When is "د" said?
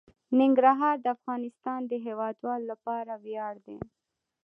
1.01-1.05, 1.87-1.93